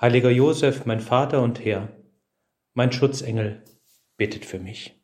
Heiliger 0.00 0.30
Josef, 0.30 0.86
mein 0.86 1.00
Vater 1.00 1.42
und 1.42 1.64
Herr, 1.64 1.88
mein 2.72 2.92
Schutzengel, 2.92 3.64
bittet 4.16 4.44
für 4.44 4.60
mich. 4.60 4.94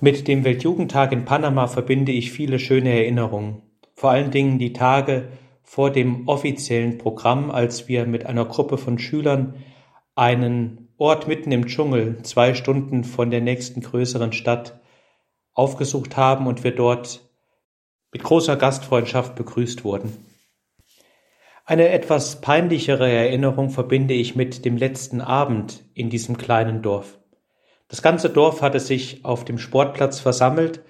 Mit 0.00 0.26
dem 0.26 0.42
Weltjugendtag 0.42 1.12
in 1.12 1.24
Panama 1.24 1.68
verbinde 1.68 2.10
ich 2.10 2.32
viele 2.32 2.58
schöne 2.58 2.90
Erinnerungen, 2.90 3.62
vor 3.94 4.10
allen 4.10 4.32
Dingen 4.32 4.58
die 4.58 4.72
Tage 4.72 5.28
vor 5.62 5.92
dem 5.92 6.26
offiziellen 6.26 6.98
Programm, 6.98 7.52
als 7.52 7.86
wir 7.86 8.06
mit 8.06 8.26
einer 8.26 8.44
Gruppe 8.44 8.76
von 8.76 8.98
Schülern 8.98 9.54
einen 10.16 10.88
Ort 10.96 11.28
mitten 11.28 11.52
im 11.52 11.68
Dschungel, 11.68 12.24
zwei 12.24 12.54
Stunden 12.54 13.04
von 13.04 13.30
der 13.30 13.40
nächsten 13.40 13.82
größeren 13.82 14.32
Stadt, 14.32 14.80
aufgesucht 15.54 16.16
haben 16.16 16.48
und 16.48 16.64
wir 16.64 16.74
dort 16.74 17.20
mit 18.10 18.24
großer 18.24 18.56
Gastfreundschaft 18.56 19.36
begrüßt 19.36 19.84
wurden. 19.84 20.31
Eine 21.64 21.90
etwas 21.90 22.40
peinlichere 22.40 23.08
Erinnerung 23.08 23.70
verbinde 23.70 24.14
ich 24.14 24.34
mit 24.34 24.64
dem 24.64 24.76
letzten 24.76 25.20
Abend 25.20 25.84
in 25.94 26.10
diesem 26.10 26.36
kleinen 26.36 26.82
Dorf. 26.82 27.20
Das 27.86 28.02
ganze 28.02 28.30
Dorf 28.30 28.62
hatte 28.62 28.80
sich 28.80 29.24
auf 29.24 29.44
dem 29.44 29.58
Sportplatz 29.58 30.18
versammelt 30.18 30.82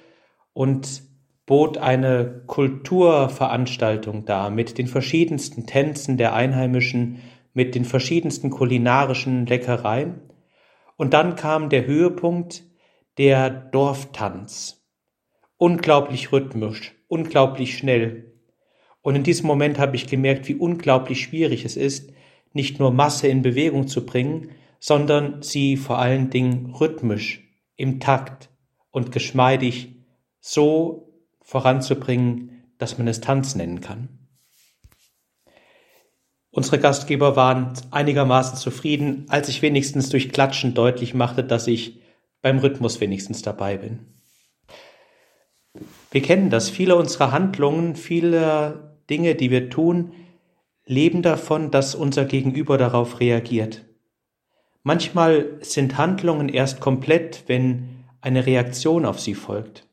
und 0.54 1.02
bot 1.44 1.76
eine 1.76 2.44
Kulturveranstaltung 2.46 4.24
dar 4.24 4.48
mit 4.48 4.78
den 4.78 4.86
verschiedensten 4.86 5.66
Tänzen 5.66 6.16
der 6.16 6.34
Einheimischen, 6.34 7.18
mit 7.52 7.74
den 7.74 7.84
verschiedensten 7.84 8.48
kulinarischen 8.48 9.44
Leckereien. 9.44 10.22
Und 10.96 11.12
dann 11.12 11.36
kam 11.36 11.68
der 11.68 11.84
Höhepunkt, 11.84 12.62
der 13.18 13.50
Dorftanz. 13.50 14.86
Unglaublich 15.58 16.32
rhythmisch, 16.32 16.94
unglaublich 17.08 17.76
schnell, 17.76 18.31
und 19.02 19.16
in 19.16 19.24
diesem 19.24 19.46
Moment 19.46 19.78
habe 19.78 19.96
ich 19.96 20.06
gemerkt, 20.06 20.48
wie 20.48 20.54
unglaublich 20.54 21.20
schwierig 21.20 21.64
es 21.64 21.76
ist, 21.76 22.12
nicht 22.52 22.78
nur 22.78 22.92
Masse 22.92 23.28
in 23.28 23.42
Bewegung 23.42 23.88
zu 23.88 24.06
bringen, 24.06 24.50
sondern 24.78 25.42
sie 25.42 25.76
vor 25.76 25.98
allen 25.98 26.30
Dingen 26.30 26.74
rhythmisch, 26.74 27.40
im 27.76 28.00
Takt 28.00 28.50
und 28.90 29.10
geschmeidig 29.10 29.96
so 30.40 31.12
voranzubringen, 31.40 32.64
dass 32.78 32.98
man 32.98 33.08
es 33.08 33.20
Tanz 33.20 33.54
nennen 33.54 33.80
kann. 33.80 34.08
Unsere 36.50 36.78
Gastgeber 36.78 37.34
waren 37.34 37.72
einigermaßen 37.90 38.58
zufrieden, 38.58 39.24
als 39.28 39.48
ich 39.48 39.62
wenigstens 39.62 40.10
durch 40.10 40.30
Klatschen 40.30 40.74
deutlich 40.74 41.14
machte, 41.14 41.42
dass 41.42 41.66
ich 41.66 42.02
beim 42.42 42.58
Rhythmus 42.58 43.00
wenigstens 43.00 43.40
dabei 43.40 43.78
bin. 43.78 44.00
Wir 46.10 46.20
kennen 46.20 46.50
das. 46.50 46.68
Viele 46.68 46.96
unserer 46.96 47.32
Handlungen, 47.32 47.96
viele 47.96 48.91
Dinge, 49.10 49.34
die 49.34 49.50
wir 49.50 49.70
tun, 49.70 50.12
leben 50.84 51.22
davon, 51.22 51.70
dass 51.70 51.94
unser 51.94 52.24
Gegenüber 52.24 52.78
darauf 52.78 53.20
reagiert. 53.20 53.84
Manchmal 54.82 55.58
sind 55.60 55.96
Handlungen 55.96 56.48
erst 56.48 56.80
komplett, 56.80 57.44
wenn 57.46 58.04
eine 58.20 58.46
Reaktion 58.46 59.04
auf 59.04 59.20
sie 59.20 59.34
folgt. 59.34 59.88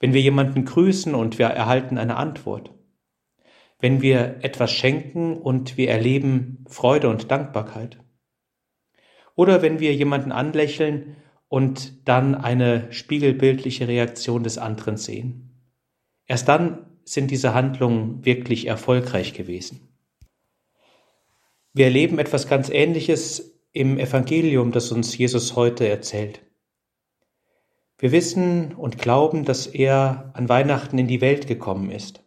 Wenn 0.00 0.14
wir 0.14 0.20
jemanden 0.20 0.64
grüßen 0.64 1.14
und 1.14 1.38
wir 1.38 1.46
erhalten 1.46 1.98
eine 1.98 2.16
Antwort. 2.16 2.72
Wenn 3.78 4.00
wir 4.00 4.38
etwas 4.42 4.72
schenken 4.72 5.36
und 5.36 5.76
wir 5.76 5.90
erleben 5.90 6.64
Freude 6.68 7.08
und 7.08 7.30
Dankbarkeit. 7.30 7.98
Oder 9.34 9.60
wenn 9.60 9.80
wir 9.80 9.94
jemanden 9.94 10.32
anlächeln 10.32 11.16
und 11.48 12.08
dann 12.08 12.34
eine 12.34 12.90
spiegelbildliche 12.92 13.88
Reaktion 13.88 14.42
des 14.42 14.56
anderen 14.56 14.96
sehen. 14.96 15.50
Erst 16.26 16.48
dann 16.48 16.95
sind 17.06 17.30
diese 17.30 17.54
Handlungen 17.54 18.24
wirklich 18.24 18.66
erfolgreich 18.66 19.32
gewesen. 19.32 19.88
Wir 21.72 21.86
erleben 21.86 22.18
etwas 22.18 22.48
ganz 22.48 22.68
Ähnliches 22.68 23.58
im 23.72 23.98
Evangelium, 23.98 24.72
das 24.72 24.90
uns 24.90 25.16
Jesus 25.16 25.56
heute 25.56 25.88
erzählt. 25.88 26.40
Wir 27.98 28.12
wissen 28.12 28.74
und 28.74 28.98
glauben, 28.98 29.44
dass 29.44 29.66
er 29.66 30.30
an 30.34 30.48
Weihnachten 30.48 30.98
in 30.98 31.06
die 31.06 31.20
Welt 31.20 31.46
gekommen 31.46 31.90
ist. 31.90 32.22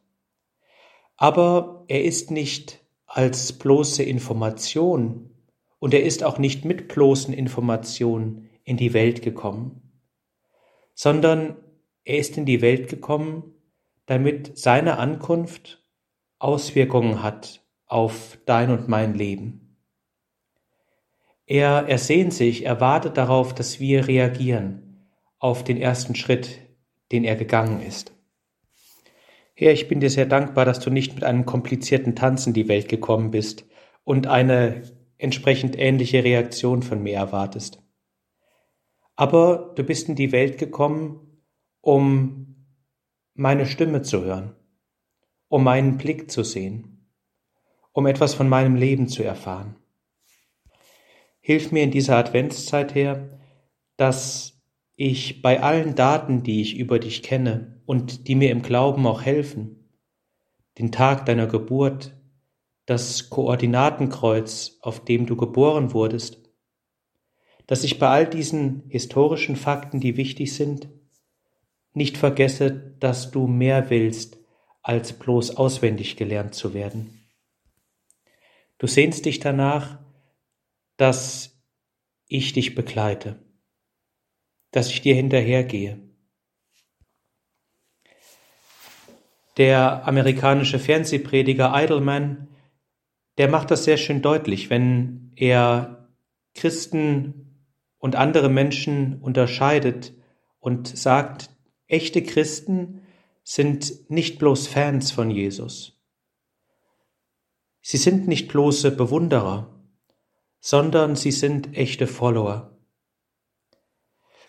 Aber 1.18 1.84
er 1.88 2.04
ist 2.04 2.32
nicht 2.32 2.80
als 3.06 3.54
bloße 3.54 4.04
Information 4.04 5.32
und 5.80 5.94
er 5.94 6.04
ist 6.04 6.24
auch 6.24 6.38
nicht 6.38 6.64
mit 6.64 6.88
bloßen 6.88 7.34
Informationen 7.34 8.50
in 8.64 8.78
die 8.78 8.94
Welt 8.94 9.22
gekommen, 9.22 9.82
sondern 10.94 11.58
er 12.06 12.20
ist 12.20 12.38
in 12.38 12.46
die 12.46 12.62
Welt 12.62 12.90
gekommen, 12.90 13.56
damit 14.10 14.58
seine 14.58 14.98
Ankunft 14.98 15.84
Auswirkungen 16.40 17.22
hat 17.22 17.64
auf 17.86 18.40
dein 18.48 18.72
und 18.72 18.88
mein 18.88 19.14
Leben. 19.14 19.78
Er 21.46 21.88
ersehnt 21.88 22.34
sich, 22.34 22.66
er 22.66 22.82
wartet 22.82 23.18
darauf, 23.18 23.54
dass 23.54 23.80
wir 23.80 24.08
reagieren 24.08 25.06
auf 25.38 25.64
den 25.64 25.78
ersten 25.78 26.16
Schritt, 26.16 26.60
den 27.12 27.24
er 27.24 27.36
gegangen 27.36 27.84
ist. 27.84 28.12
Herr, 29.54 29.74
ich 29.74 29.88
bin 29.88 30.00
dir 30.00 30.10
sehr 30.10 30.26
dankbar, 30.26 30.66
dass 30.66 30.80
du 30.80 30.90
nicht 30.90 31.14
mit 31.14 31.24
einem 31.24 31.46
komplizierten 31.46 32.16
Tanz 32.16 32.48
in 32.48 32.54
die 32.54 32.68
Welt 32.68 32.90
gekommen 32.90 33.30
bist 33.30 33.66
und 34.06 34.26
eine 34.26 34.82
entsprechend 35.20 35.78
ähnliche 35.78 36.24
Reaktion 36.24 36.82
von 36.82 37.04
mir 37.04 37.16
erwartest. 37.16 37.80
Aber 39.16 39.74
du 39.76 39.84
bist 39.84 40.10
in 40.10 40.16
die 40.16 40.32
Welt 40.32 40.58
gekommen, 40.58 41.44
um 41.82 42.59
meine 43.40 43.66
Stimme 43.66 44.02
zu 44.02 44.22
hören, 44.22 44.54
um 45.48 45.64
meinen 45.64 45.98
Blick 45.98 46.30
zu 46.30 46.44
sehen, 46.44 47.08
um 47.94 48.06
etwas 48.06 48.34
von 48.34 48.50
meinem 48.50 48.76
Leben 48.76 49.08
zu 49.08 49.24
erfahren. 49.24 49.78
Hilf 51.40 51.72
mir 51.72 51.84
in 51.84 51.92
dieser 51.92 52.18
Adventszeit 52.18 52.94
her, 52.96 53.40
dass 53.96 54.62
ich 54.98 55.42
bei 55.42 55.64
allen 55.64 55.96
Daten, 55.96 56.44
die 56.44 56.60
ich 56.60 56.78
über 56.78 57.00
dich 57.00 57.24
kenne 57.24 57.82
und 57.86 58.28
die 58.28 58.36
mir 58.36 58.52
im 58.52 58.62
Glauben 58.62 59.08
auch 59.08 59.22
helfen, 59.22 59.90
den 60.78 60.92
Tag 60.92 61.26
deiner 61.26 61.48
Geburt, 61.48 62.14
das 62.86 63.30
Koordinatenkreuz, 63.30 64.80
auf 64.82 65.06
dem 65.06 65.26
du 65.26 65.38
geboren 65.38 65.94
wurdest, 65.94 66.42
dass 67.68 67.86
ich 67.86 68.00
bei 68.00 68.10
all 68.10 68.30
diesen 68.30 68.84
historischen 68.90 69.56
Fakten, 69.56 70.02
die 70.02 70.18
wichtig 70.18 70.54
sind, 70.54 70.90
nicht 71.94 72.18
vergesse, 72.18 72.96
dass 73.00 73.32
du 73.32 73.48
mehr 73.48 73.90
willst, 73.90 74.38
als 74.82 75.14
bloß 75.14 75.58
auswendig 75.58 76.18
gelernt 76.18 76.56
zu 76.56 76.74
werden. 76.74 77.20
Du 78.78 78.88
sehnst 78.88 79.26
dich 79.26 79.40
danach, 79.40 80.00
dass 80.98 81.62
ich 82.28 82.54
dich 82.54 82.76
begleite, 82.76 83.44
dass 84.72 84.90
ich 84.90 85.02
dir 85.02 85.16
hinterhergehe. 85.16 86.00
Der 89.58 90.08
amerikanische 90.08 90.80
Fernsehprediger 90.80 91.74
Idleman, 91.76 92.48
der 93.38 93.50
macht 93.50 93.72
das 93.72 93.84
sehr 93.84 93.98
schön 93.98 94.22
deutlich, 94.22 94.70
wenn 94.70 95.34
er 95.36 96.10
Christen 96.54 97.66
und 97.98 98.16
andere 98.16 98.50
Menschen 98.50 99.22
unterscheidet 99.22 100.14
und 100.60 100.88
sagt, 100.88 101.50
Echte 101.90 102.22
Christen 102.22 103.02
sind 103.44 104.12
nicht 104.12 104.38
bloß 104.38 104.68
Fans 104.68 105.12
von 105.12 105.32
Jesus. 105.32 106.00
Sie 107.82 107.98
sind 107.98 108.28
nicht 108.28 108.48
bloße 108.48 108.92
Bewunderer, 108.92 109.74
sondern 110.60 111.16
sie 111.16 111.32
sind 111.32 111.76
echte 111.76 112.06
Follower. 112.06 112.78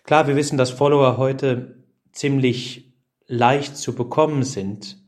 Klar, 0.03 0.27
wir 0.27 0.35
wissen, 0.35 0.59
dass 0.59 0.69
Follower 0.69 1.17
heute 1.17 1.83
ziemlich 2.11 2.93
leicht 3.25 3.75
zu 3.75 3.95
bekommen 3.95 4.43
sind, 4.43 5.03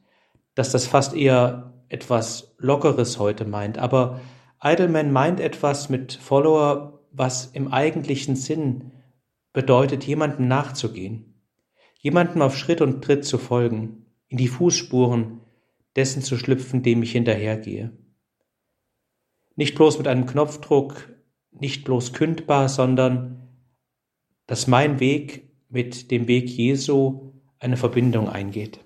dass 0.55 0.71
das 0.71 0.87
fast 0.87 1.13
eher 1.13 1.85
etwas 1.87 2.55
Lockeres 2.57 3.19
heute 3.19 3.45
meint, 3.45 3.77
aber 3.77 4.21
Idleman 4.59 5.11
meint 5.11 5.39
etwas 5.39 5.89
mit 5.89 6.13
Follower, 6.13 6.99
was 7.11 7.45
im 7.45 7.71
eigentlichen 7.71 8.35
Sinn 8.35 8.91
bedeutet, 9.51 10.03
jemandem 10.05 10.47
nachzugehen 10.47 11.32
jemandem 12.03 12.41
auf 12.43 12.55
Schritt 12.55 12.81
und 12.81 13.03
Tritt 13.03 13.25
zu 13.25 13.39
folgen, 13.39 14.05
in 14.27 14.37
die 14.37 14.49
Fußspuren 14.49 15.39
dessen 15.95 16.21
zu 16.21 16.37
schlüpfen, 16.37 16.83
dem 16.83 17.01
ich 17.01 17.13
hinterhergehe. 17.13 17.91
Nicht 19.55 19.75
bloß 19.75 19.97
mit 19.97 20.07
einem 20.07 20.25
Knopfdruck, 20.25 21.09
nicht 21.51 21.85
bloß 21.85 22.13
kündbar, 22.13 22.67
sondern 22.69 23.47
dass 24.47 24.67
mein 24.67 24.99
Weg 24.99 25.49
mit 25.69 26.11
dem 26.11 26.27
Weg 26.27 26.49
Jesu 26.49 27.33
eine 27.59 27.77
Verbindung 27.77 28.27
eingeht. 28.27 28.79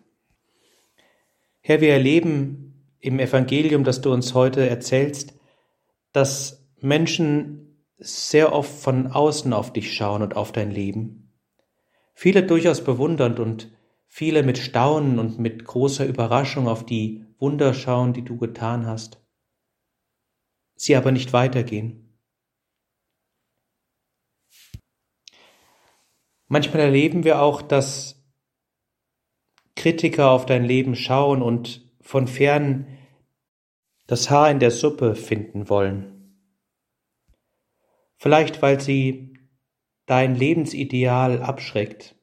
Herr, 1.61 1.81
wir 1.81 1.93
erleben 1.93 2.93
im 2.99 3.19
Evangelium, 3.19 3.83
das 3.83 4.01
du 4.01 4.13
uns 4.13 4.33
heute 4.33 4.69
erzählst, 4.69 5.33
dass 6.11 6.69
Menschen 6.79 7.83
sehr 7.97 8.53
oft 8.53 8.71
von 8.71 9.07
außen 9.07 9.53
auf 9.53 9.73
dich 9.73 9.93
schauen 9.93 10.21
und 10.21 10.35
auf 10.35 10.51
dein 10.51 10.69
Leben. 10.69 11.26
Viele 12.19 12.41
durchaus 12.41 12.83
bewundernd 12.83 13.39
und 13.39 13.71
viele 14.07 14.41
mit 14.41 14.57
Staunen 14.57 15.19
und 15.19 15.37
mit 15.37 15.65
großer 15.65 16.03
Überraschung 16.03 16.67
auf 16.67 16.83
die 16.83 17.23
Wunder 17.37 17.75
schauen, 17.75 18.13
die 18.13 18.23
du 18.23 18.37
getan 18.37 18.87
hast. 18.87 19.23
Sie 20.75 20.95
aber 20.95 21.11
nicht 21.11 21.31
weitergehen. 21.31 22.19
Manchmal 26.47 26.81
erleben 26.81 27.23
wir 27.23 27.39
auch, 27.39 27.61
dass 27.61 28.27
Kritiker 29.75 30.31
auf 30.31 30.47
dein 30.47 30.65
Leben 30.65 30.95
schauen 30.95 31.43
und 31.43 31.87
von 32.01 32.27
fern 32.27 32.87
das 34.07 34.31
Haar 34.31 34.49
in 34.49 34.59
der 34.59 34.71
Suppe 34.71 35.13
finden 35.13 35.69
wollen. 35.69 36.41
Vielleicht 38.15 38.63
weil 38.63 38.81
sie 38.81 39.36
dein 40.07 40.35
Lebensideal 40.35 41.43
abschreckt, 41.43 42.15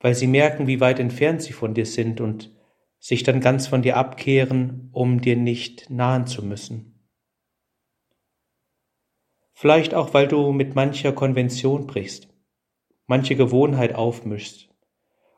weil 0.00 0.14
sie 0.14 0.26
merken, 0.26 0.66
wie 0.66 0.80
weit 0.80 0.98
entfernt 0.98 1.40
sie 1.40 1.54
von 1.54 1.72
dir 1.72 1.86
sind 1.86 2.20
und 2.20 2.54
sich 2.98 3.22
dann 3.22 3.40
ganz 3.40 3.66
von 3.66 3.82
dir 3.82 3.96
abkehren, 3.96 4.90
um 4.92 5.20
dir 5.20 5.36
nicht 5.36 5.88
nahen 5.90 6.26
zu 6.26 6.44
müssen. 6.44 7.08
Vielleicht 9.54 9.94
auch, 9.94 10.12
weil 10.12 10.28
du 10.28 10.52
mit 10.52 10.74
mancher 10.74 11.12
Konvention 11.12 11.86
brichst, 11.86 12.28
manche 13.06 13.36
Gewohnheit 13.36 13.94
aufmischst 13.94 14.68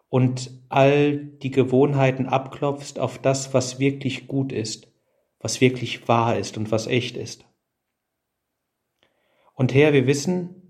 und 0.09 0.51
all 0.71 1.19
die 1.19 1.51
Gewohnheiten 1.51 2.27
abklopfst 2.27 2.99
auf 2.99 3.19
das, 3.19 3.53
was 3.53 3.79
wirklich 3.79 4.27
gut 4.29 4.51
ist, 4.51 4.89
was 5.41 5.61
wirklich 5.61 6.09
wahr 6.09 6.39
ist 6.39 6.57
und 6.57 6.71
was 6.71 6.87
echt 6.87 7.19
ist. 7.19 7.45
Und 9.53 9.75
Herr, 9.75 9.93
wir 9.93 10.07
wissen, 10.07 10.64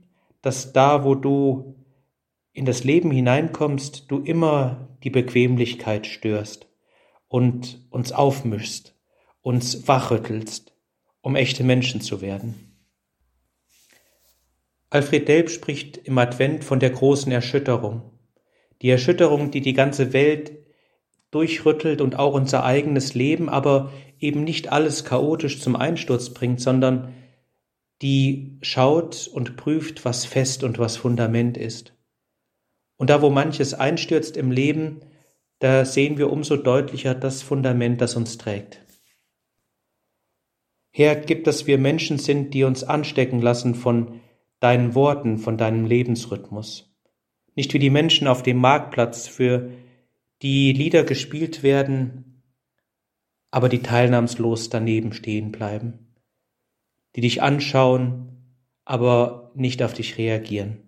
dass 0.45 0.73
da, 0.73 1.05
wo 1.05 1.15
du 1.15 1.75
in 2.53 2.67
das 2.67 2.85
Leben 2.85 3.11
hineinkommst, 3.11 4.11
du 4.11 4.21
immer 4.21 4.97
die 5.03 5.11
Bequemlichkeit 5.11 6.07
störst 6.07 6.69
und 7.29 7.85
uns 7.91 8.13
aufmischst, 8.13 8.95
uns 9.41 9.89
wachrüttelst, 9.89 10.77
um 11.21 11.35
echte 11.35 11.65
Menschen 11.65 12.01
zu 12.01 12.21
werden. 12.21 12.77
Alfred 14.91 15.27
Delp 15.27 15.51
spricht 15.51 15.97
im 15.97 16.19
Advent 16.19 16.63
von 16.63 16.79
der 16.79 16.91
großen 16.91 17.33
Erschütterung. 17.33 18.03
Die 18.83 18.91
Erschütterung, 18.91 19.51
die 19.51 19.63
die 19.63 19.73
ganze 19.73 20.13
Welt 20.13 20.53
durchrüttelt 21.31 22.01
und 22.01 22.17
auch 22.17 22.35
unser 22.35 22.65
eigenes 22.65 23.15
Leben, 23.15 23.49
aber 23.49 23.91
eben 24.21 24.45
nicht 24.45 24.71
alles 24.71 25.05
chaotisch 25.05 25.61
zum 25.61 25.75
Einsturz 25.75 26.31
bringt, 26.31 26.61
sondern 26.61 27.13
die 28.05 28.59
schaut 28.61 29.31
und 29.33 29.57
prüft, 29.57 30.05
was 30.05 30.27
fest 30.27 30.63
und 30.63 30.79
was 30.79 30.99
Fundament 30.99 31.57
ist. 31.57 31.97
Und 32.99 33.09
da, 33.09 33.23
wo 33.23 33.31
manches 33.31 33.73
einstürzt 33.73 34.37
im 34.37 34.51
Leben, 34.51 35.01
da 35.59 35.87
sehen 35.87 36.19
wir 36.19 36.31
umso 36.31 36.59
deutlicher 36.59 37.15
das 37.15 37.41
Fundament, 37.41 38.03
das 38.03 38.15
uns 38.15 38.37
trägt. 38.37 38.85
Herr, 40.91 41.17
gib, 41.17 41.45
dass 41.45 41.67
wir 41.67 41.79
Menschen 41.79 42.19
sind, 42.19 42.53
die 42.53 42.65
uns 42.65 42.85
anstecken 42.85 43.41
lassen 43.41 43.75
von 43.75 44.21
deinen 44.61 44.95
Worten, 44.95 45.39
von 45.39 45.57
deinem 45.57 45.87
Lebensrhythmus. 45.87 46.95
Nicht 47.55 47.73
wie 47.73 47.79
die 47.79 47.89
Menschen 47.89 48.29
auf 48.29 48.43
dem 48.43 48.59
Marktplatz, 48.59 49.29
für 49.29 49.71
die 50.43 50.75
Lieder 50.75 51.05
gespielt 51.05 51.63
werden, 51.63 52.43
aber 53.51 53.71
die 53.71 53.81
teilnahmslos 53.81 54.69
daneben 54.69 55.15
stehen 55.15 55.53
bleiben, 55.53 56.04
die 57.17 57.21
dich 57.21 57.43
anschauen, 57.43 58.59
aber 58.85 59.53
nicht 59.55 59.83
auf 59.83 59.93
dich 59.93 60.19
reagieren. 60.19 60.85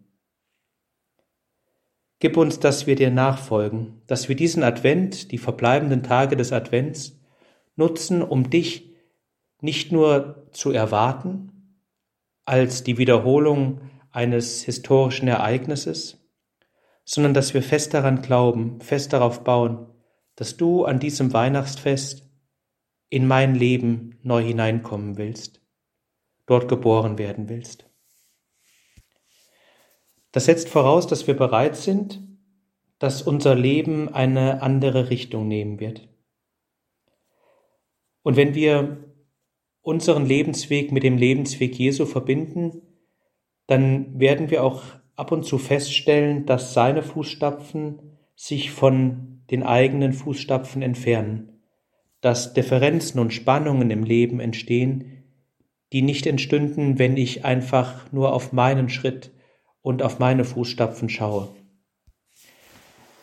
Gib 2.19 2.37
uns, 2.37 2.59
dass 2.61 2.87
wir 2.87 2.97
dir 2.97 3.11
nachfolgen, 3.11 4.03
dass 4.07 4.29
wir 4.29 4.37
diesen 4.37 4.63
Advent, 4.63 5.33
die 5.33 5.39
verbleibenden 5.39 6.03
Tage 6.03 6.37
des 6.37 6.53
Advents, 6.53 7.21
nutzen, 7.77 8.23
um 8.23 8.49
dich 8.49 8.95
nicht 9.61 9.93
nur 9.93 10.49
zu 10.53 10.71
erwarten, 10.71 11.53
als 12.47 12.85
die 12.85 12.97
Wiederholung 12.97 13.83
eines 14.11 14.63
historischen 14.63 15.29
Ereignisses, 15.29 16.27
sondern 17.05 17.35
dass 17.35 17.53
wir 17.53 17.63
fest 17.63 17.93
daran 17.93 18.23
glauben, 18.23 18.81
fest 18.81 19.13
darauf 19.13 19.45
bauen, 19.45 19.87
dass 20.37 20.57
du 20.57 20.85
an 20.85 20.99
diesem 20.99 21.33
Weihnachtsfest 21.33 22.31
in 23.09 23.27
mein 23.27 23.55
Leben 23.55 24.19
neu 24.23 24.43
hineinkommen 24.43 25.17
willst, 25.17 25.61
dort 26.47 26.69
geboren 26.69 27.19
werden 27.19 27.49
willst. 27.49 27.91
Das 30.33 30.47
setzt 30.47 30.69
voraus, 30.69 31.07
dass 31.07 31.27
wir 31.27 31.37
bereit 31.37 31.77
sind, 31.77 32.21
dass 32.99 33.23
unser 33.23 33.55
Leben 33.55 34.13
eine 34.13 34.63
andere 34.63 35.11
Richtung 35.11 35.49
nehmen 35.49 35.81
wird. 35.81 36.09
Und 38.23 38.37
wenn 38.37 38.55
wir 38.55 39.15
unseren 39.83 40.27
Lebensweg 40.27 40.91
mit 40.93 41.05
dem 41.05 41.17
Lebensweg 41.17 41.79
Jesu 41.79 42.07
verbinden, 42.07 42.83
dann 43.67 44.19
werden 44.19 44.51
wir 44.51 44.65
auch 44.65 44.83
ab 45.15 45.33
und 45.33 45.45
zu 45.45 45.59
feststellen, 45.59 46.45
dass 46.47 46.75
seine 46.75 47.03
Fußstapfen 47.03 48.19
sich 48.35 48.71
von 48.71 49.43
den 49.51 49.63
eigenen 49.63 50.13
Fußstapfen 50.13 50.83
entfernen, 50.83 51.63
dass 52.21 52.53
Differenzen 52.53 53.21
und 53.21 53.33
Spannungen 53.33 53.91
im 53.91 54.05
Leben 54.05 54.41
entstehen, 54.41 55.16
die 55.97 56.03
nicht 56.03 56.27
entstünden, 56.27 56.99
wenn 56.99 57.17
ich 57.17 57.47
einfach 57.47 58.13
nur 58.13 58.35
auf 58.35 58.53
meinen 58.53 58.91
Schritt 58.91 59.33
und 59.81 60.03
auf 60.03 60.19
meine 60.19 60.45
Fußstapfen 60.45 61.09
schaue. 61.09 61.49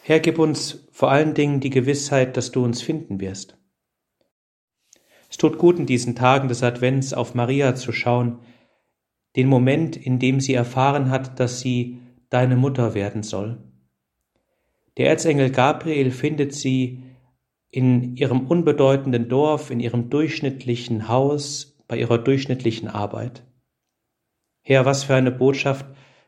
Herr, 0.02 0.20
gib 0.20 0.40
uns 0.40 0.88
vor 0.92 1.12
allen 1.12 1.36
Dingen 1.36 1.60
die 1.60 1.70
Gewissheit, 1.70 2.36
dass 2.36 2.52
du 2.52 2.64
uns 2.64 2.81
finden 2.81 3.20
wirst. 3.20 3.60
Es 5.30 5.38
tut 5.38 5.60
gut 5.60 5.78
in 5.78 5.86
diesen 5.86 6.16
Tagen 6.16 6.48
des 6.48 6.64
Advents 6.64 7.14
auf 7.14 7.36
Maria 7.36 7.75
zu 7.75 7.92
schauen, 7.92 8.40
den 9.36 9.50
Moment, 9.50 9.96
in 9.96 10.18
dem 10.18 10.39
sie 10.39 10.56
erfahren 10.56 11.12
hat, 11.12 11.39
dass 11.39 11.60
sie 11.60 12.00
deine 12.32 12.56
Mutter 12.56 12.96
werden 12.96 13.22
soll. 13.22 13.62
Der 14.98 15.10
Erzengel 15.10 15.51
Gabriel 15.51 16.10
findet 16.10 16.56
sie 16.56 17.03
in 17.70 18.15
ihrem 18.15 18.48
unbedeutenden 18.48 19.30
Dorf, 19.30 19.70
in 19.70 19.80
ihrem 19.80 20.10
durchschnittlichen 20.10 21.08
Haus, 21.08 21.73
bei 21.88 21.98
ihrer 21.98 22.18
durchschnittlichen 22.18 22.88
Arbeit. 22.88 23.44
Herr, 24.62 24.86
was 24.86 25.04
für 25.04 25.16
eine 25.16 25.32
Botschaft, 25.32 25.86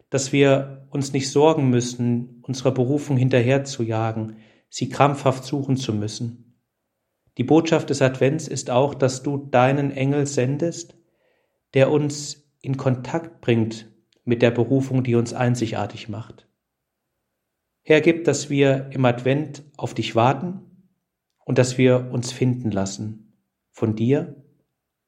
dass 0.10 0.32
wir 0.32 0.88
uns 0.90 1.14
nicht 1.14 1.30
sorgen 1.30 1.70
müssen, 1.70 2.42
unserer 2.44 2.72
Berufung 2.72 3.18
hinterherzujagen, 3.18 4.38
sie 4.70 4.90
krampfhaft 4.90 5.44
suchen 5.44 5.78
zu 5.78 5.94
müssen. 5.94 6.60
Die 7.38 7.44
Botschaft 7.44 7.90
des 7.90 8.02
Advents 8.02 8.48
ist 8.48 8.70
auch, 8.70 8.94
dass 8.94 9.24
du 9.24 9.38
deinen 9.38 9.92
Engel 9.92 10.26
sendest, 10.26 10.98
der 11.74 11.92
uns 11.92 12.50
in 12.62 12.78
Kontakt 12.78 13.42
bringt 13.42 13.92
mit 14.24 14.42
der 14.42 14.52
Berufung, 14.52 15.04
die 15.04 15.16
uns 15.16 15.34
einzigartig 15.34 16.10
macht. 16.10 16.48
Herr, 17.84 18.02
gib, 18.02 18.24
dass 18.24 18.50
wir 18.50 18.90
im 18.92 19.06
Advent 19.06 19.64
auf 19.78 19.94
dich 19.94 20.16
warten 20.16 20.62
und 21.46 21.58
dass 21.58 21.78
wir 21.78 22.10
uns 22.12 22.32
finden 22.32 22.72
lassen 22.72 23.38
von 23.72 23.96
dir 23.96 24.45